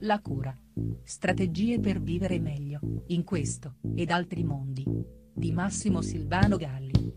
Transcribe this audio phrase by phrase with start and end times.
[0.00, 0.56] La cura.
[1.02, 4.84] Strategie per vivere meglio, in questo, ed altri mondi.
[5.34, 7.12] Di Massimo Silvano Galli.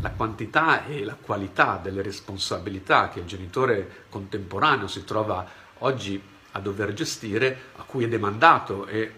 [0.00, 5.46] La quantità e la qualità delle responsabilità che il genitore contemporaneo si trova
[5.78, 6.20] oggi
[6.52, 9.12] a dover gestire, a cui è demandato e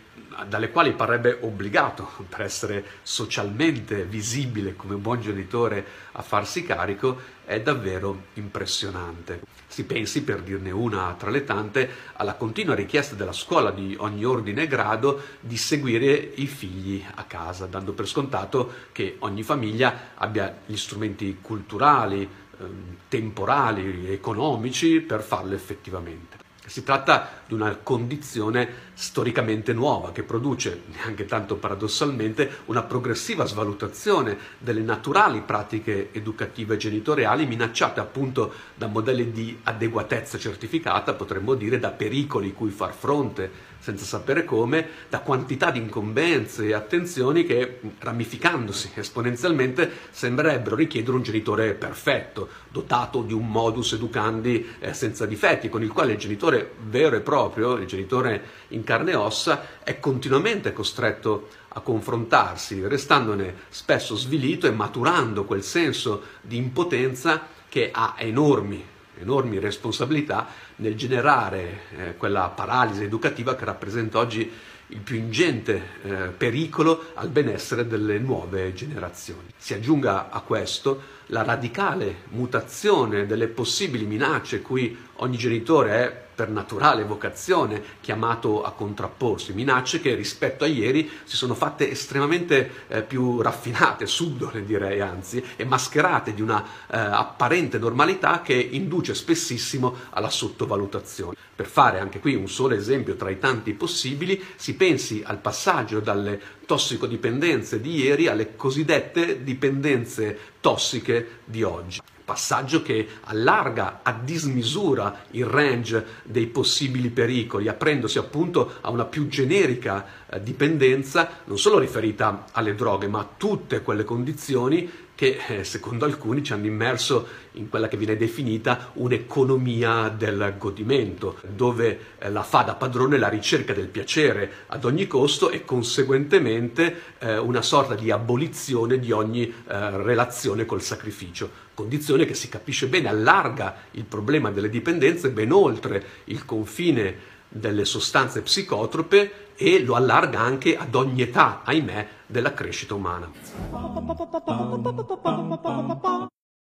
[0.44, 7.60] dalle quali parrebbe obbligato per essere socialmente visibile come buon genitore a farsi carico, è
[7.60, 9.40] davvero impressionante.
[9.66, 14.24] Si pensi, per dirne una tra le tante, alla continua richiesta della scuola di ogni
[14.24, 20.12] ordine e grado di seguire i figli a casa, dando per scontato che ogni famiglia
[20.14, 22.28] abbia gli strumenti culturali,
[22.58, 26.45] ehm, temporali, economici per farlo effettivamente.
[26.66, 34.36] Si tratta di una condizione storicamente nuova che produce, neanche tanto paradossalmente, una progressiva svalutazione
[34.58, 41.90] delle naturali pratiche educative genitoriali minacciate appunto da modelli di adeguatezza certificata, potremmo dire da
[41.90, 48.90] pericoli cui far fronte senza sapere come, da quantità di incombenze e attenzioni che, ramificandosi
[48.94, 55.84] esponenzialmente, sembrerebbero richiedere un genitore perfetto, dotato di un modus educandi eh, senza difetti, con
[55.84, 60.72] il quale il genitore vero e proprio, il genitore in carne e ossa, è continuamente
[60.72, 68.94] costretto a confrontarsi, restandone spesso svilito e maturando quel senso di impotenza che ha enormi
[69.18, 74.50] enormi responsabilità nel generare eh, quella paralisi educativa che rappresenta oggi
[74.88, 79.48] il più ingente eh, pericolo al benessere delle nuove generazioni.
[79.56, 86.50] Si aggiunga a questo la radicale mutazione delle possibili minacce cui ogni genitore è per
[86.50, 93.02] naturale vocazione chiamato a contrapporsi, minacce che rispetto a ieri si sono fatte estremamente eh,
[93.02, 99.96] più raffinate, subdole direi anzi, e mascherate di una eh, apparente normalità che induce spessissimo
[100.10, 101.36] alla sottovalutazione.
[101.56, 106.00] Per fare anche qui un solo esempio tra i tanti possibili, si pensi al passaggio
[106.00, 112.00] dalle tossicodipendenze di ieri alle cosiddette dipendenze tossiche di oggi.
[112.24, 119.28] Passaggio che allarga a dismisura il range dei possibili pericoli, aprendosi appunto a una più
[119.28, 125.64] generica eh, dipendenza, non solo riferita alle droghe, ma a tutte quelle condizioni che eh,
[125.64, 132.30] secondo alcuni ci hanno immerso in quella che viene definita un'economia del godimento, dove eh,
[132.30, 137.94] la fa da padrone la ricerca del piacere ad ogni costo e conseguentemente una sorta
[137.94, 141.50] di abolizione di ogni relazione col sacrificio.
[141.74, 147.84] Condizione che si capisce bene allarga il problema delle dipendenze ben oltre il confine delle
[147.84, 153.30] sostanze psicotrope e lo allarga anche ad ogni età, ahimè, della crescita umana.